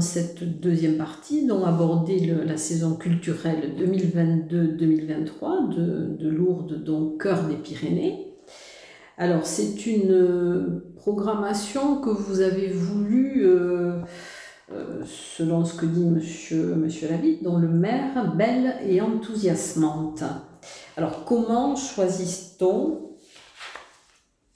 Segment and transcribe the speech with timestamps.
[0.00, 7.46] Dans cette deuxième partie donc aborder la saison culturelle 2022-2023 de, de, Lourdes, donc cœur
[7.46, 8.34] des Pyrénées.
[9.18, 14.00] Alors, c'est une programmation que vous avez voulu, euh,
[14.72, 20.24] euh, selon ce que dit Monsieur, monsieur Lavitte, dont le maire, belle et enthousiasmante.
[20.96, 23.09] Alors, comment choisit-on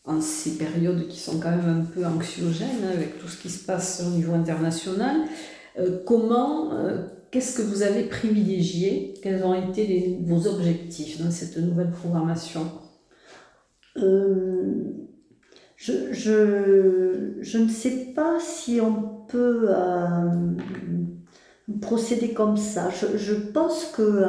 [0.05, 3.65] en ces périodes qui sont quand même un peu anxiogènes avec tout ce qui se
[3.65, 5.17] passe au niveau international.
[5.79, 9.15] Euh, comment, euh, qu'est-ce que vous avez privilégié?
[9.23, 12.71] Quels ont été vos objectifs dans cette nouvelle programmation?
[13.97, 14.85] Euh,
[15.77, 19.69] je, je, je, ne sais pas si on peut
[21.81, 22.91] procéder comme ça.
[22.91, 24.23] Je, je pense que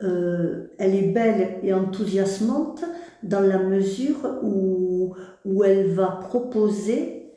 [0.00, 2.84] elle est belle et enthousiasmante
[3.22, 7.32] dans la mesure où, où elle va proposer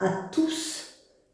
[0.00, 0.82] à tous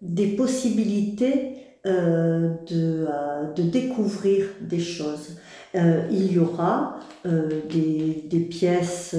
[0.00, 5.36] des possibilités euh, de, euh, de, découvrir des choses.
[5.74, 9.14] Euh, il y aura des, des, pièces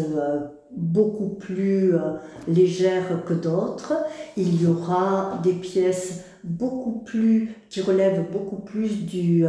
[0.75, 1.93] beaucoup plus
[2.47, 3.93] légères que d'autres.
[4.35, 9.45] Il y aura des pièces beaucoup plus, qui relèvent beaucoup plus du,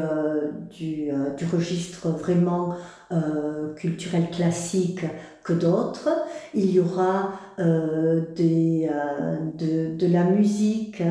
[0.71, 2.77] du, du registre vraiment
[3.13, 5.05] euh, culturel classique
[5.43, 6.11] que d'autres.
[6.55, 11.03] Il y aura euh, des, euh, de, de, la musique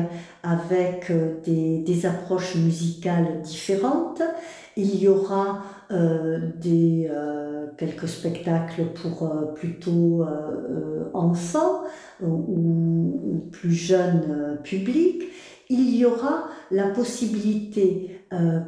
[0.42, 1.12] avec
[1.44, 4.22] des, des, approches musicales différentes.
[4.78, 7.10] Il y aura des,
[7.76, 10.24] quelques spectacles pour plutôt
[11.12, 11.82] enfants
[12.22, 15.24] ou, ou, plus jeunes publics.
[15.70, 18.20] Il y aura la possibilité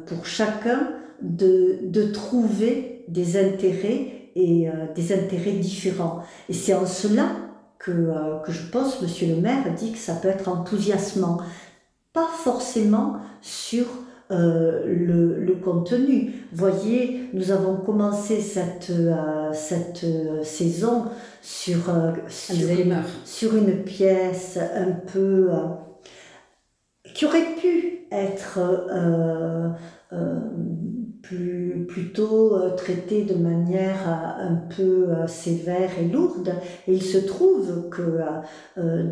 [0.07, 0.89] pour chacun
[1.21, 6.23] de, de trouver des intérêts et euh, des intérêts différents.
[6.49, 7.27] Et c'est en cela
[7.79, 11.37] que, euh, que je pense, monsieur le maire dit que ça peut être enthousiasmant.
[12.13, 13.85] Pas forcément sur
[14.31, 16.33] euh, le, le, contenu.
[16.51, 18.91] Voyez, nous avons commencé cette,
[19.53, 20.05] cette
[20.43, 21.05] saison
[21.41, 21.91] sur,
[22.27, 25.49] sur, une, sur, une, pièce un peu
[27.13, 28.59] qui aurait pu être
[31.23, 36.53] plus, plutôt euh, traité de manière euh, un peu euh, sévère et lourde.
[36.87, 38.19] Et il se trouve que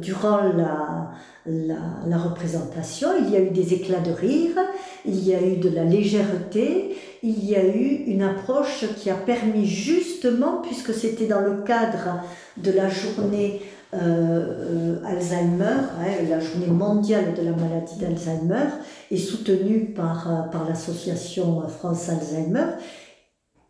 [0.02, 1.12] durant la,
[1.46, 1.76] la,
[2.06, 4.58] la, représentation, il y a eu des éclats de rire,
[5.06, 9.16] il y a eu de la légèreté, il y a eu une approche qui a
[9.16, 12.22] permis justement, puisque c'était dans le cadre
[12.58, 13.62] de la journée
[13.94, 18.70] euh, Alzheimer, hein, la journée mondiale de la maladie d'Alzheimer,
[19.10, 22.68] est soutenue par, euh, par l'association France Alzheimer,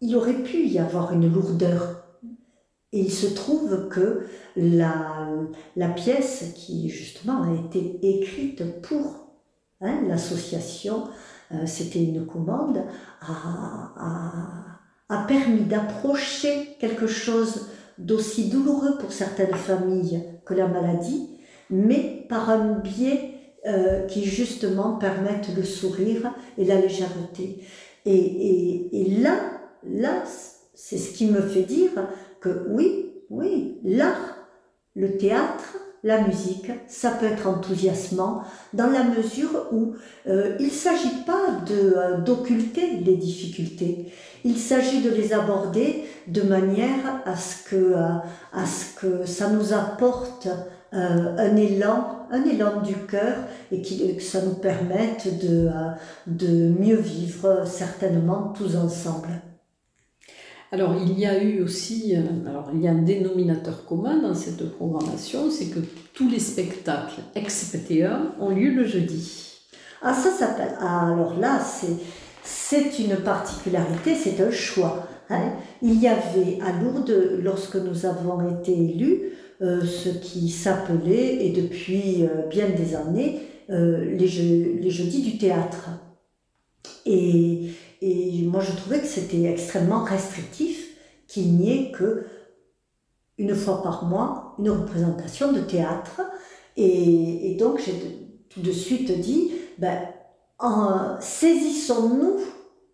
[0.01, 2.03] il aurait pu y avoir une lourdeur.
[2.93, 5.27] Et il se trouve que la,
[5.75, 9.27] la pièce qui justement a été écrite pour
[9.79, 11.05] hein, l'association,
[11.53, 12.83] euh, c'était une commande,
[13.21, 17.69] a, a, a permis d'approcher quelque chose
[18.01, 21.29] d'aussi douloureux pour certaines familles que la maladie,
[21.69, 23.35] mais par un biais
[23.67, 27.63] euh, qui justement permettent le sourire et la légèreté.
[28.06, 29.36] Et, et, et là,
[29.83, 30.24] là,
[30.74, 31.92] c'est ce qui me fait dire
[32.39, 34.48] que oui, oui, l'art,
[34.95, 38.44] le théâtre, la musique, ça peut être enthousiasmant
[38.74, 39.94] dans la mesure où
[40.27, 44.12] euh, il ne s'agit pas euh, d'occulter les difficultés,
[44.44, 48.18] il s'agit de les aborder de manière à ce que, euh,
[48.53, 50.48] à ce que ça nous apporte
[50.94, 53.38] un élan, un élan du cœur
[53.71, 55.69] et que ça nous permette de,
[56.27, 59.30] de mieux vivre certainement tous ensemble.
[60.73, 62.15] Alors, il y a eu aussi,
[62.47, 65.79] alors il y a un dénominateur commun dans cette programmation, c'est que
[66.13, 69.51] tous les spectacles excepté un ont lieu le jeudi.
[70.01, 70.75] Ah, ça s'appelle.
[70.79, 71.59] Ah, alors là,
[72.44, 75.07] c'est une particularité, c'est un choix.
[75.29, 75.53] Hein.
[75.81, 81.51] Il y avait à Lourdes, lorsque nous avons été élus, euh, ce qui s'appelait, et
[81.51, 84.27] depuis euh, bien des années, euh, les,
[84.81, 85.89] les, jeudis du théâtre.
[87.06, 87.69] Et,
[88.01, 90.88] et moi, je trouvais que c'était extrêmement restrictif
[91.27, 92.25] qu'il n'y ait que
[93.38, 96.21] une fois par mois une représentation de théâtre.
[96.77, 97.94] Et, donc, j'ai
[98.50, 100.00] tout de suite dit, ben,
[101.19, 102.38] saisissons-nous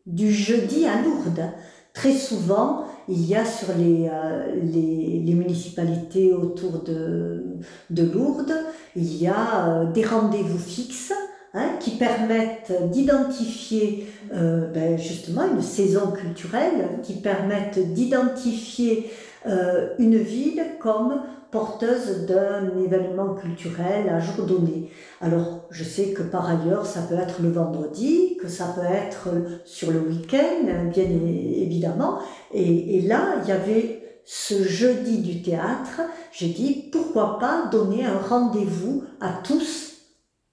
[0.06, 1.52] du jeudi à Lourdes.
[1.94, 7.44] Très souvent, il y a sur les, euh, municipalités autour de,
[7.90, 8.54] de Lourdes,
[8.96, 11.14] il y a euh, des rendez-vous fixes
[11.54, 19.12] hein, qui permettent d'identifier euh, ben justement une saison culturelle, qui permettent d'identifier
[19.46, 21.22] euh, une ville comme
[21.52, 24.92] porteuse d'un événement culturel à jour donné.
[25.22, 29.30] Alors, je sais que par ailleurs, ça peut être le vendredi, que ça peut être
[29.64, 32.20] sur le week-end, bien évidemment.
[32.54, 36.02] Et, et là, il y avait ce jeudi du théâtre,
[36.34, 40.02] j'ai dit pourquoi pas donner un rendez-vous à tous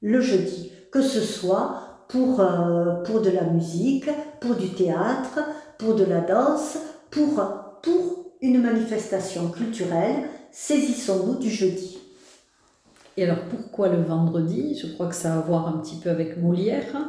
[0.01, 4.09] le jeudi, que ce soit pour, euh, pour de la musique,
[4.41, 5.41] pour du théâtre,
[5.77, 6.79] pour de la danse,
[7.11, 7.43] pour,
[7.83, 11.99] pour une manifestation culturelle, saisissons-nous du jeudi.
[13.17, 14.79] Et alors pourquoi le vendredi?
[14.81, 17.09] Je crois que ça a à voir un petit peu avec Molière.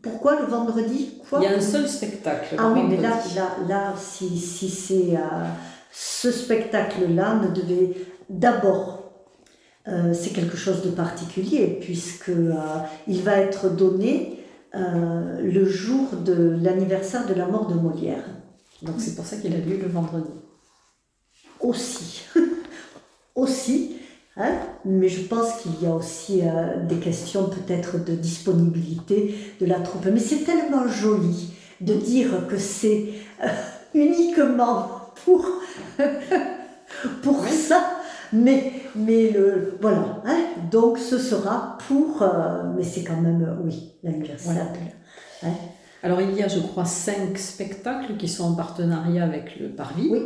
[0.00, 1.20] Pourquoi le vendredi?
[1.28, 1.40] Quoi?
[1.40, 2.54] Il y a un seul spectacle.
[2.58, 5.48] Ah oui, mais là, là, là si, si c'est euh,
[5.90, 7.96] ce spectacle-là ne devait
[8.30, 9.03] d'abord
[9.88, 12.54] euh, c'est quelque chose de particulier puisque euh,
[13.06, 14.40] il va être donné
[14.76, 18.24] le jour de l'anniversaire de la mort de Molière.
[18.82, 20.32] Donc c'est pour ça qu'il a lieu le vendredi.
[21.60, 22.24] Aussi,
[23.36, 23.94] aussi,
[24.36, 24.52] Hein?
[24.84, 29.78] Mais je pense qu'il y a aussi euh, des questions peut-être de disponibilité de la
[29.78, 30.06] troupe.
[30.12, 33.10] Mais c'est tellement joli de dire que c'est
[33.42, 33.48] euh,
[33.94, 34.88] uniquement
[35.24, 35.46] pour,
[37.22, 38.00] pour ça.
[38.34, 40.38] Mais, mais le, voilà, hein?
[40.70, 44.72] donc ce sera pour, euh, mais c'est quand même, oui, l'anniversaire.
[45.42, 45.52] Hein?
[46.02, 50.08] Alors il y a, je crois, cinq spectacles qui sont en partenariat avec le Parvis.
[50.10, 50.20] Oui.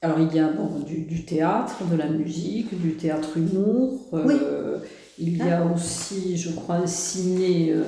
[0.00, 4.08] Alors il y a bon, du, théâtre, de la musique, du théâtre humour.
[4.14, 4.78] Euh,
[5.18, 5.72] il y a ah.
[5.74, 7.82] aussi, je crois, un ciné, euh,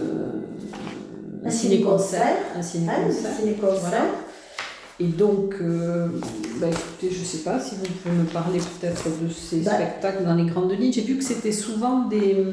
[1.45, 2.37] un, ciné-concert.
[2.55, 4.03] Un ciné-concert.
[5.01, 6.09] Et donc, euh,
[6.61, 9.73] bah, écoutez, je ne sais pas si vous pouvez me parler peut-être de ces bah.
[9.75, 10.93] spectacles dans les grandes lignes.
[10.93, 12.45] J'ai vu que c'était souvent des,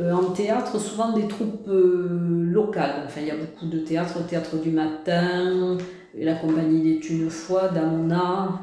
[0.00, 3.02] en théâtre, souvent des troupes locales.
[3.06, 5.76] Enfin, il y a beaucoup de théâtre, le théâtre du matin,
[6.16, 8.60] la compagnie des une fois, Damona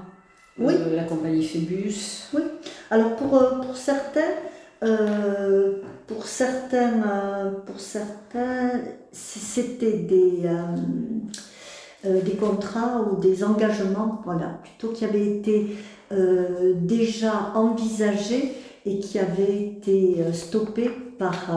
[0.59, 0.73] oui.
[0.75, 2.29] Euh, la compagnie Phébus.
[2.33, 2.41] Oui.
[2.89, 4.21] Alors pour, euh, pour certains,
[4.83, 8.81] euh, pour certains, pour certains,
[9.11, 10.49] c'était des,
[12.03, 15.77] des contrats ou des engagements, voilà, plutôt qui avaient été
[16.75, 18.53] déjà envisagés
[18.85, 21.51] et qui avaient été stoppés par,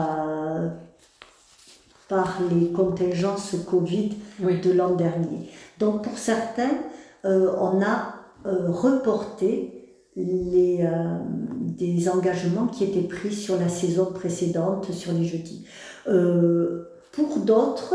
[2.09, 5.49] par les contingences Covid de l'an dernier.
[5.79, 6.71] Donc pour certains,
[7.23, 9.71] on a euh, reporter
[10.15, 11.19] les, euh,
[11.77, 15.67] des engagements qui étaient pris sur la saison précédente, sur les jeudis.
[16.07, 17.93] Euh, pour d'autres,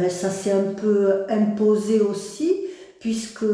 [0.00, 2.52] ben, ça s'est un peu imposé aussi,
[3.00, 3.46] puisque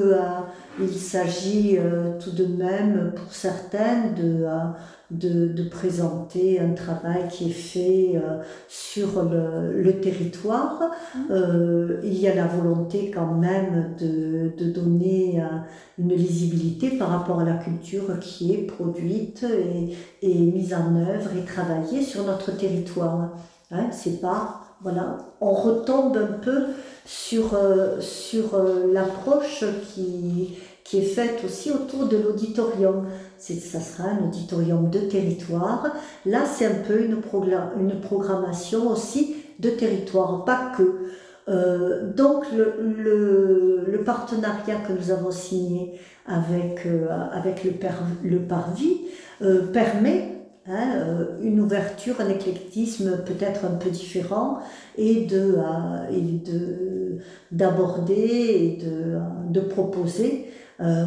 [0.81, 1.79] il s'agit
[2.23, 4.47] tout de même pour certaines de
[5.11, 10.81] de, présenter un travail qui est fait euh, sur le, territoire.
[11.15, 11.19] Mmh.
[11.31, 15.47] Euh, il y a la volonté quand même de, de donner euh,
[15.99, 21.31] une lisibilité par rapport à la culture qui est produite et, et mise en œuvre
[21.39, 23.31] et travaillée sur notre territoire.
[23.71, 26.67] Hein, c'est pas voilà, on retombe un peu
[27.05, 27.59] sur,
[28.01, 30.57] sur l'approche qui,
[30.93, 33.07] est faite aussi autour de l'auditorium.
[33.39, 35.87] Ça sera un auditorium de territoire.
[36.27, 37.21] Là, c'est un peu une,
[38.01, 41.11] programmation aussi de territoire, pas que.
[41.49, 47.09] Euh, donc le, partenariat que nous avons signé avec, euh,
[48.23, 49.01] le, Parvis
[49.43, 50.40] euh, permet
[50.71, 54.59] hein, une ouverture, un éclectisme peut-être un peu différent
[54.97, 55.57] et de
[56.45, 57.19] de
[57.51, 59.19] d'aborder et de,
[59.51, 60.47] de proposer
[60.81, 61.05] euh,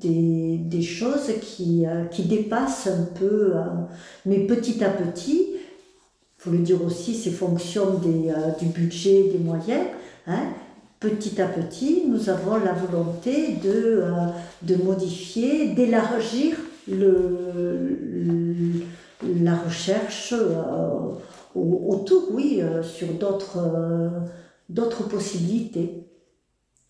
[0.00, 3.62] des, des, choses qui, euh, qui, dépassent un peu, euh,
[4.24, 9.38] mais petit à petit, il faut le dire aussi, c'est fonction des, du budget, des
[9.38, 9.84] moyens.
[10.28, 10.44] Hein,
[11.00, 14.04] petit à petit, nous avons la volonté de,
[14.62, 16.54] de modifier, d'élargir
[16.88, 18.84] le,
[19.22, 20.34] la recherche
[21.54, 23.58] autour, oui, sur d'autres
[24.68, 26.06] d'autres possibilités.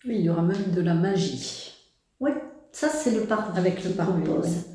[0.05, 1.73] Oui, il y aura même de la magie.
[2.19, 2.31] Oui,
[2.71, 4.23] ça c'est le parvis avec le parvis.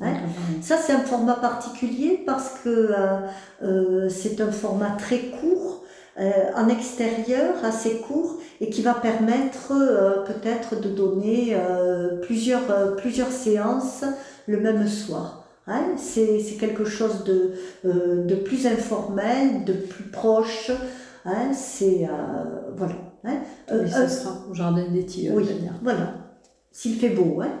[0.01, 0.13] Hein.
[0.61, 3.19] Ça c'est un format particulier parce que euh,
[3.63, 5.83] euh, c'est un format très court,
[6.19, 9.73] euh, en extérieur, assez court, et qui va permettre
[10.25, 11.57] peut-être de donner
[12.21, 14.05] plusieurs, plusieurs séances
[14.47, 15.42] le même soir.
[15.67, 15.95] Hein.
[15.97, 17.53] C'est quelque chose de,
[17.83, 20.71] de plus informel, de plus proche.
[21.25, 21.53] Hein.
[21.53, 22.07] C'est
[22.75, 22.95] voilà.
[23.25, 23.37] Hein.
[23.69, 25.35] ce sera au jardin des Tilleuls.
[25.35, 25.45] Oui,
[25.81, 26.23] voilà
[26.73, 27.39] s'il fait beau.
[27.41, 27.51] Hein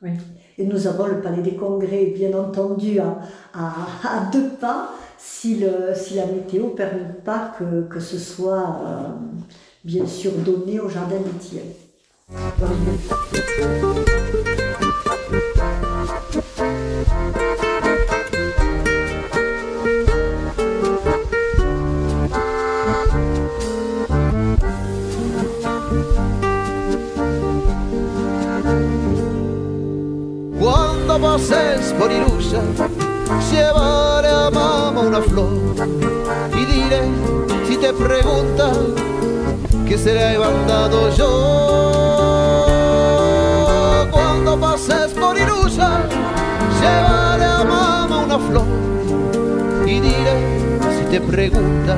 [0.00, 0.10] oui.
[0.56, 3.18] Et nous avons le Palais des Congrès, bien entendu, à,
[3.52, 8.78] à, deux pas, si, le, si la météo ne permet pas que, que ce soit,
[8.86, 9.08] euh,
[9.84, 11.64] bien sûr, donné au Jardin des Tilleuls.
[51.14, 51.96] Te pregunta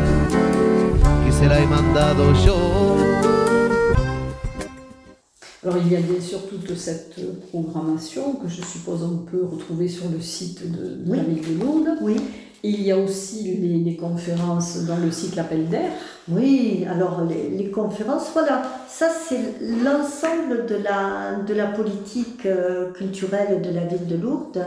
[1.24, 2.54] que se la he mandado yo.
[5.64, 7.16] Alors il y a bien sûr toute cette
[7.50, 11.16] programmation que je suppose on peut retrouver sur le site de, de Oui.
[11.16, 11.98] la ville de Lourdes.
[12.02, 12.16] Oui,
[12.62, 15.92] Il y a aussi les, les conférences dans le site L'Appel d'air.
[16.28, 19.40] oui, alors les, les conférences, voilà, ça c'est
[19.82, 24.62] l'ensemble de la, de la politique euh, culturelle de la ville de Lourdes.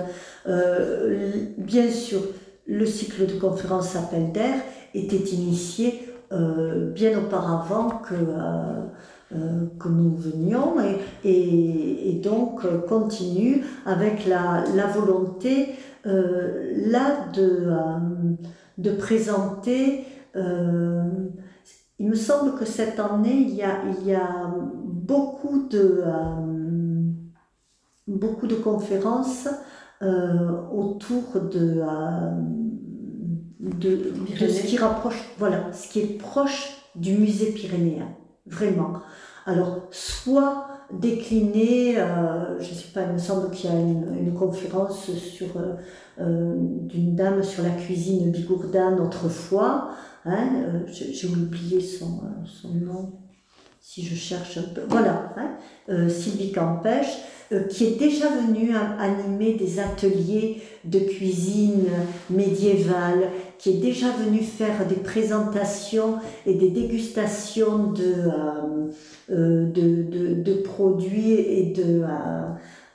[0.48, 2.22] Euh, bien sûr,
[2.70, 4.62] le cycle de conférences Appel d'air
[4.94, 8.86] était initié euh, bien auparavant que, euh,
[9.34, 10.76] euh, que nous venions
[11.24, 15.70] et, et, donc continue avec la, la volonté
[16.06, 17.72] là de,
[18.78, 20.06] de présenter.
[20.36, 24.54] il me semble que cette année, il y a, il y a
[24.86, 26.04] beaucoup, de,
[28.08, 29.48] beaucoup de conférences
[30.02, 32.32] autour de, euh,
[33.60, 38.10] de, de ce qui rapproche, voilà, ce qui est proche du musée pyrénéen,
[38.46, 38.94] vraiment.
[39.46, 44.16] Alors, soit décliné, euh, je ne sais pas, il me semble qu'il y a une,
[44.20, 45.76] une conférence sur, euh,
[46.20, 49.92] euh, d'une dame sur la cuisine bigourdane autrefois,
[50.26, 53.12] hein, euh, j'ai j'ai oublié son, euh, son nom,
[53.92, 55.50] si je cherche un peu, voilà, hein,
[55.90, 57.18] euh, Sylvie Campèche,
[57.52, 58.70] euh, qui est déjà venue
[59.00, 61.86] animer des ateliers de cuisine
[62.30, 68.14] médiévale, qui est déjà venue faire des présentations et des dégustations de,
[69.32, 72.04] euh, de, de, de produits et de,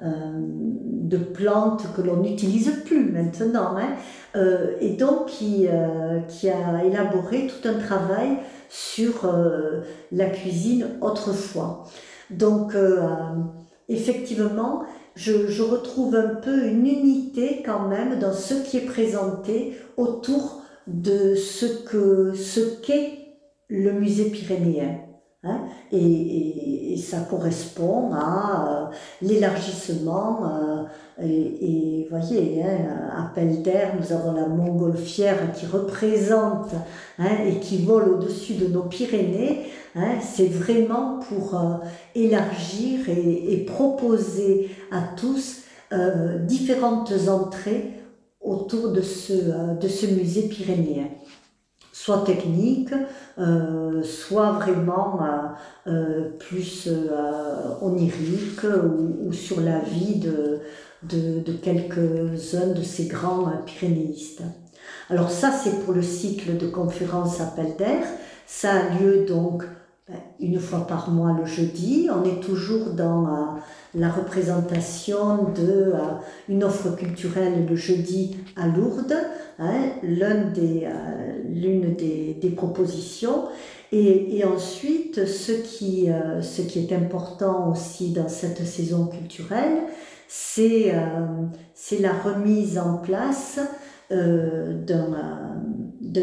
[0.05, 3.77] de plantes que l'on n'utilise plus maintenant.
[3.77, 3.95] Hein.
[4.37, 10.87] Euh, et donc qui, euh, qui a élaboré tout un travail sur euh, la cuisine
[11.01, 11.85] autrefois.
[12.31, 13.07] Donc euh, euh,
[13.89, 14.83] effectivement,
[15.15, 20.63] je, je retrouve un peu une unité quand même dans ce qui est présenté autour
[20.87, 23.19] de ce que ce qu'est
[23.69, 24.99] le musée pyrénéen.
[25.47, 25.61] Hein,
[25.93, 30.41] et, ça correspond à euh, l'élargissement.
[30.47, 33.63] euh, et, et voyez, hein, appel
[34.01, 36.71] nous avons la montgolfière qui représente
[37.19, 39.67] hein, et qui vole au-dessus de nos Pyrénées.
[39.97, 41.75] Hein, c'est vraiment pour euh,
[42.15, 45.61] élargir et, proposer à tous
[46.41, 47.93] différentes entrées
[48.41, 51.07] autour de ce, de ce musée pyrénéen
[51.95, 52.93] soit technique,
[53.39, 56.91] euh, soit vraiment euh, euh, plus
[57.81, 60.59] onirique ou, sur la vie de,
[61.05, 64.43] de, quelques-uns de ces grands pyrénéistes.
[65.09, 68.05] Alors ça, c'est pour le cycle de conférences Appel d'air.
[68.45, 69.63] Ça a lieu donc
[70.09, 72.09] ben, une fois par mois le jeudi.
[72.13, 73.55] On est toujours dans
[73.95, 75.99] la représentation de euh,
[76.49, 79.17] une offre culturelle le jeudi à Lourdes,
[79.59, 83.45] hein, l'une des, euh, l'une des, des propositions.
[83.93, 89.85] Et, et, ensuite, ce qui, euh, ce qui est important aussi dans cette saison culturelle,
[90.27, 90.93] c'est
[92.01, 93.61] la remise en place
[94.11, 95.07] d'un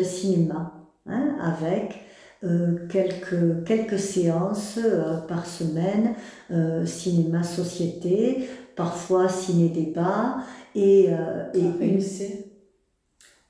[0.03, 0.73] cinéma
[1.05, 2.01] hein, avec
[2.43, 6.15] euh, quelques, quelques séances euh, par semaine,
[6.49, 10.37] euh, cinéma société, parfois ciné-débat
[10.73, 12.01] et, euh, et une...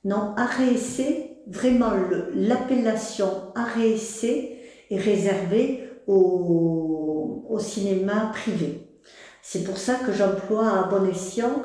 [0.03, 1.91] Non, arrêt-essai, vraiment
[2.35, 8.87] l'appellation arrêt-essai est réservée au, au, cinéma privé.
[9.41, 11.61] C'est pour ça que j'emploie à bon escient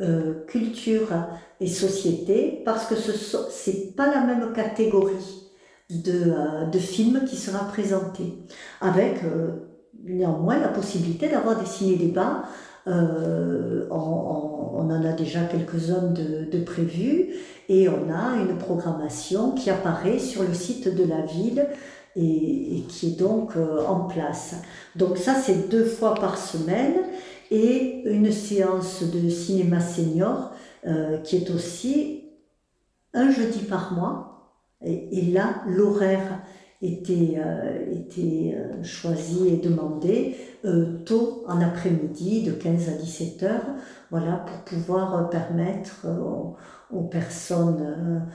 [0.00, 1.08] euh, culture
[1.58, 5.39] et société, parce que ce n'est pas la même catégorie
[5.90, 8.38] de, euh, de film qui sera présenté,
[8.80, 9.50] avec euh,
[10.04, 12.44] néanmoins la possibilité d'avoir des ciné-débats.
[12.86, 17.28] Euh, on, en a déjà quelques-uns de, prévus
[17.68, 21.66] et on a une programmation qui apparaît sur le site de la ville
[22.16, 23.52] et, qui est donc
[23.86, 24.56] en place.
[24.96, 26.94] Donc ça c'est deux fois par semaine
[27.50, 30.50] et une séance de cinéma senior
[31.24, 32.24] qui est aussi
[33.12, 34.29] un jeudi par mois
[34.84, 36.42] et, et là, l'horaire
[36.82, 37.38] était,
[37.92, 40.36] était choisi et demandé
[41.04, 43.66] tôt en après-midi, de 15 à 17 heures,
[44.10, 46.06] voilà, pour pouvoir permettre
[46.90, 48.26] aux, personnes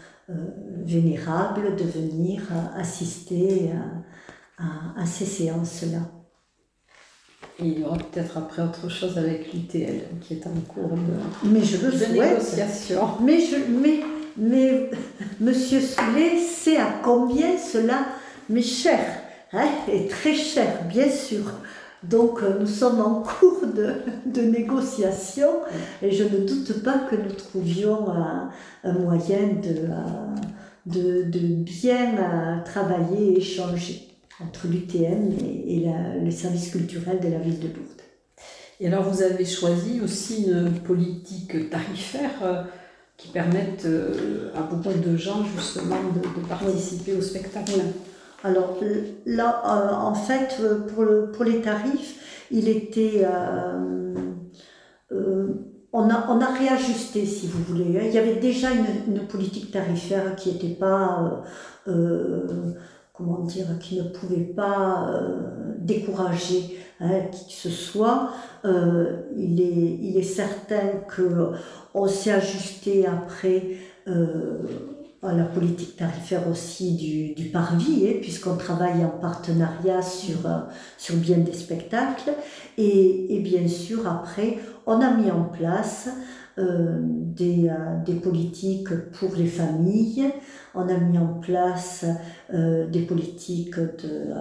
[0.84, 2.44] vénérables de venir
[2.78, 3.72] assister
[4.60, 6.02] à, à ces séances-là.
[7.60, 11.50] Et il y aura peut-être après autre chose avec l'UTL qui est en cours de,
[11.50, 12.12] mais je le de souhaite.
[12.12, 13.08] négociation.
[13.22, 14.02] Mais, je, mais,
[14.38, 14.89] mais
[15.39, 18.06] Monsieur Soulet sait à combien cela
[18.50, 19.00] m'est cher,
[19.54, 21.44] hein, et très cher, bien sûr.
[22.04, 25.48] Donc euh, nous sommes en cours de, de négociation
[26.01, 28.51] et je ne doute pas que nous trouvions un,
[28.84, 37.20] moyen de, euh, bien euh, travailler et échanger entre l'UTM et, et le service culturel
[37.20, 38.01] de la ville de Lourdes.
[38.80, 42.68] Et alors vous avez choisi aussi une politique tarifaire
[43.17, 47.79] qui permette euh, à beaucoup de gens justement de, participer au spectacle.
[48.43, 48.77] Alors
[49.25, 50.62] là, euh, en fait,
[50.93, 53.25] pour, le, pour, les tarifs, il était...
[55.12, 58.01] on a, on a, réajusté, si vous voulez.
[58.05, 61.43] Il y avait déjà une politique tarifaire qui n'était pas
[63.17, 68.29] comment dire, qui ne pouvait pas euh, décourager hein, qui que ce soit.
[68.66, 74.63] Euh, il, est, il est certain qu'on s'est ajusté après euh,
[75.24, 80.37] à la politique tarifaire aussi du, du parvis, hein, puisqu'on travaille en partenariat sur,
[80.98, 82.33] sur bien des spectacles.
[82.77, 86.09] Et, et bien sûr, après, on a mis en place
[86.57, 88.87] euh, des, euh, des, politiques
[89.20, 90.31] pour les familles.
[90.75, 92.05] On a mis en place
[92.53, 94.33] euh, des politiques de,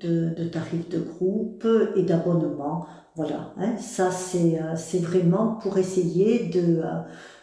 [0.00, 2.86] de, de, tarifs de groupe et d'abonnement.
[3.16, 6.82] Voilà, hein, ça c'est vraiment pour essayer de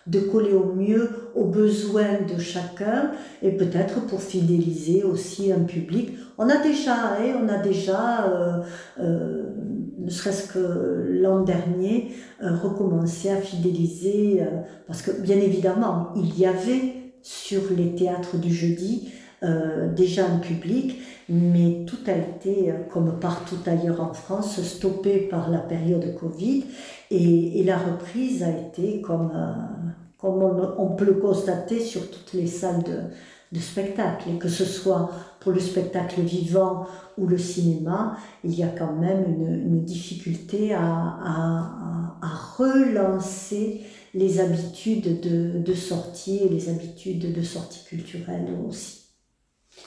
[0.07, 6.13] de coller au mieux aux besoins de chacun et peut-être pour fidéliser aussi un public.
[6.37, 8.63] On a déjà, hein, on a déjà euh,
[8.99, 9.43] euh,
[10.07, 16.37] ne serait-ce que l'an dernier, euh, recommencé à fidéliser, euh, parce que bien évidemment, il
[16.39, 16.96] y avait
[17.27, 19.11] sur les théâtres du jeudi
[19.43, 25.49] euh, déjà un public, mais tout a été, comme partout ailleurs en France, stoppé par
[25.49, 26.63] la période Covid.
[27.11, 29.31] Et, et la reprise a été comme,
[30.17, 30.41] comme
[30.77, 33.01] on, peut le constater sur toutes les salles de,
[33.51, 36.85] de spectacle, et que ce soit pour le spectacle vivant
[37.17, 43.81] ou le cinéma, il y a quand même une, difficulté à, à, relancer
[44.13, 49.07] les habitudes de, de sortie et les habitudes de sortie culturelle aussi.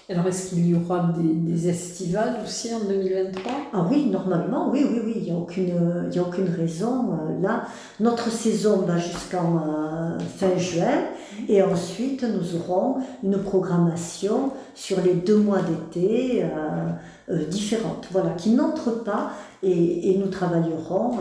[0.08, 4.84] Alors, est-ce qu'il y aura des, des, estivales aussi en 2023 Ah oui, normalement, oui,
[4.88, 5.72] oui, oui, il n'y a, aucune,
[6.10, 7.12] il y a aucune raison.
[7.12, 7.66] Euh, là,
[8.00, 11.04] notre saison va jusqu'en euh, fin juin
[11.48, 16.90] et ensuite nous aurons une programmation sur les deux mois d'été euh,
[17.30, 19.30] euh différente, voilà, qui n'entre pas
[19.62, 21.12] et, et, nous travaillerons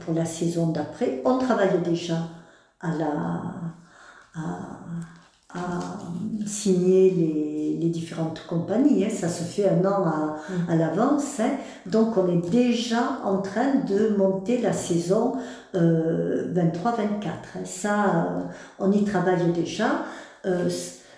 [0.00, 1.20] pour la saison d'après.
[1.26, 2.16] On travaille déjà
[2.80, 3.42] à la...
[4.34, 4.78] À,
[5.54, 5.58] à
[6.46, 9.04] signer les, les, différentes compagnies.
[9.04, 9.10] Hein.
[9.10, 10.36] Ça se fait un an à,
[10.68, 11.40] à l'avance.
[11.40, 11.52] Hein.
[11.86, 15.34] Donc on est déjà en train de monter la saison
[15.74, 16.60] euh, 23-24.
[16.60, 17.60] Hein.
[17.64, 18.40] Ça, euh,
[18.78, 20.04] on y travaille déjà.
[20.44, 20.68] Euh,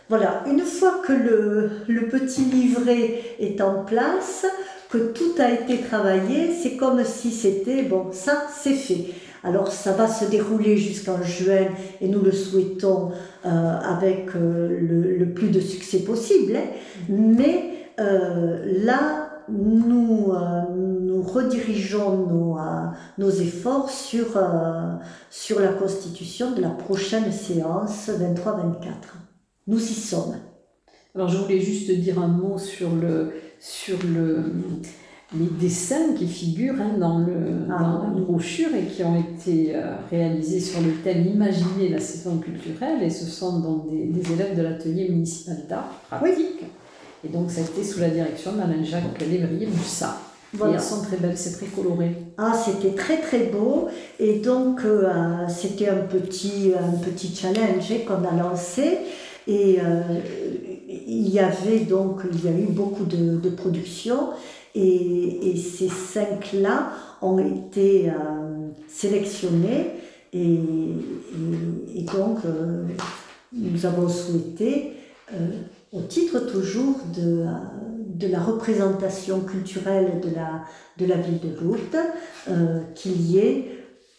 [0.08, 4.44] voilà, une fois que le, le petit livret est en place,
[4.88, 9.14] que tout a été travaillé, c'est comme si c'était, bon, ça c'est fait.
[9.42, 11.68] Alors ça va se dérouler jusqu'en juin
[12.00, 13.12] et nous le souhaitons
[13.46, 16.56] euh, avec euh, le, plus de succès possible.
[16.56, 16.68] Hein.
[17.08, 22.58] Mais euh, là, nous, nous redirigeons nos,
[23.18, 24.38] nos efforts sur,
[25.30, 28.84] sur la constitution de la prochaine séance 23-24.
[29.66, 30.36] Nous y sommes.
[31.16, 34.52] Alors je voulais juste dire un mot sur le, sur le,
[35.38, 37.34] les dessins qui figurent hein, dans, le,
[37.70, 42.00] ah, dans la brochure et qui ont été euh, réalisés sur le thème Imaginer la
[42.00, 46.36] saison culturelle et ce sont donc des, des élèves de l'atelier municipal d'art pratique.
[46.38, 46.66] Oui.
[47.24, 50.18] Et donc ça a été sous la direction d'Alain-Jacques Lévrier Bussa.
[50.52, 50.72] Voilà.
[50.72, 52.16] Et elles sont très belles, c'est très coloré.
[52.36, 53.88] Ah, c'était très très beau.
[54.18, 55.08] Et donc, euh,
[55.48, 58.98] c'était un petit, un petit challenge qu'on a lancé.
[59.46, 60.00] Et euh,
[60.88, 64.30] il y avait donc, il y a eu beaucoup de, de production.
[64.74, 68.12] Et, ces cinq-là ont été euh,
[68.88, 69.92] sélectionnés
[70.32, 70.60] et,
[72.12, 72.84] donc euh,
[73.52, 74.92] nous avons souhaité,
[75.32, 75.48] euh,
[75.92, 77.44] au titre toujours de,
[78.06, 80.64] de la représentation culturelle de la,
[80.98, 83.72] de la ville de Lourdes, qu'il y ait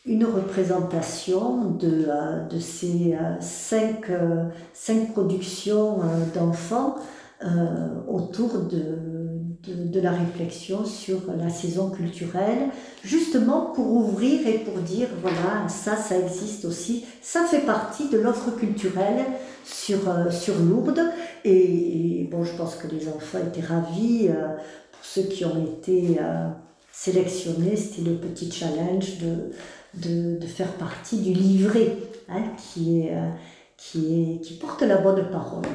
[0.06, 2.08] une représentation de,
[2.50, 4.12] de ces cinq,
[4.74, 6.00] cinq productions
[6.34, 6.96] d'enfants
[8.10, 9.21] autour de,
[9.67, 12.69] de, la réflexion sur la saison culturelle,
[13.04, 18.17] justement pour ouvrir et pour dire, voilà, ça, ça existe aussi, ça fait partie de
[18.17, 19.26] l'offre culturelle
[19.63, 20.00] sur,
[20.32, 21.04] sur Lourdes.
[21.45, 24.30] Et, bon, je pense que les enfants étaient ravis,
[24.91, 26.17] pour ceux qui ont été
[26.91, 29.52] sélectionnés, c'était le petit challenge de
[29.93, 31.97] de, faire partie du livret
[32.30, 33.30] hein, qui, est, euh,
[33.78, 35.65] qui, est, qui porte la bonne parole.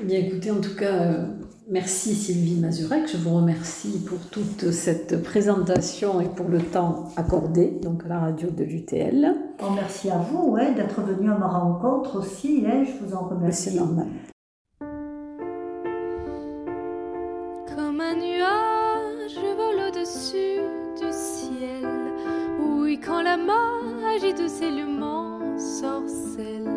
[0.00, 1.26] Eh bien, écoutez, en tout cas, euh,
[1.68, 3.08] merci Sylvie Mazurek.
[3.08, 8.18] Je vous remercie pour toute cette présentation et pour le temps accordé donc à la
[8.20, 9.34] radio de l'UTL.
[9.62, 12.64] Oh, merci à vous ouais, d'être venu à ma rencontre aussi.
[12.66, 13.70] Hein, je vous en remercie.
[13.70, 14.08] C'est normal.
[17.74, 20.60] Comme un nuage, je vole au-dessus
[21.00, 22.02] du ciel
[23.04, 24.70] quand la magie de ses
[25.58, 26.68] sorcelle,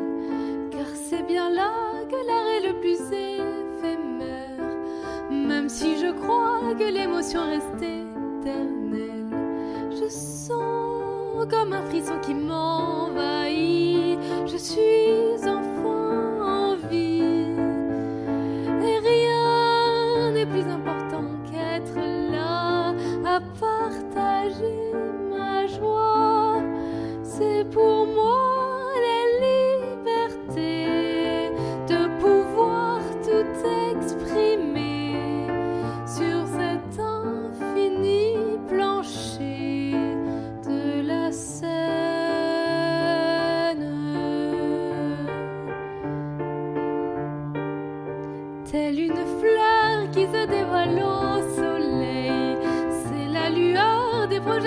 [0.71, 1.71] car c'est bien là
[2.09, 2.99] que l'art est le plus
[6.05, 9.25] je crois que l'émotion reste éternelle.
[9.91, 12.84] Je sens comme un frisson qui m'envahit,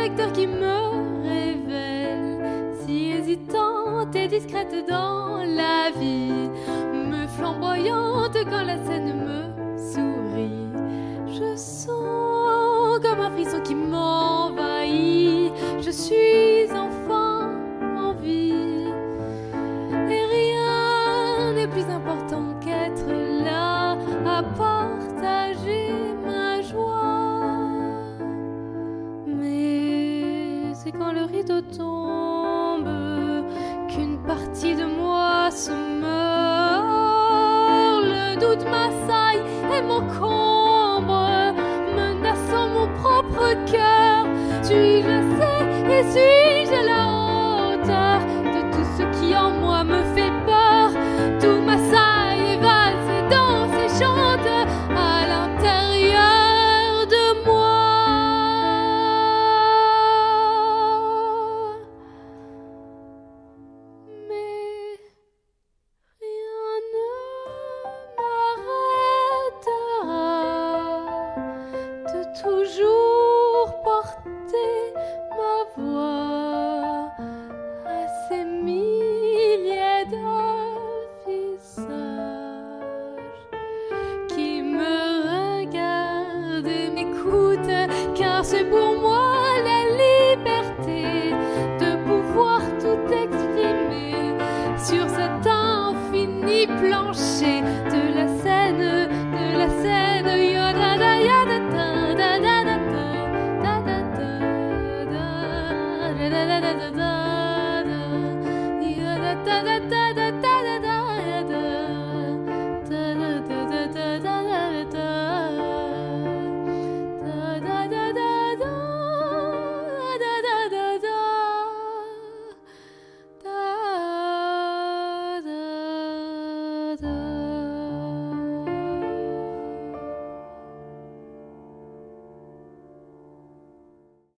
[0.09, 0.89] projecteurs qui me
[4.11, 6.49] t'es discrète dans la vie,
[6.95, 10.67] me flamboyante quand la scène me sourit.
[11.27, 15.53] Je sens comme un frisson qui m'envahit.
[15.81, 16.58] Je suis
[31.61, 33.09] tombe
[34.29, 36.85] partie de moi se meurt.
[38.05, 39.43] Le doute m'assaille
[39.75, 41.55] et m'encombre,
[41.97, 44.27] menaçant mon propre cœur.
[44.63, 45.18] Suis-je
[88.71, 89.08] car c'est pour moi.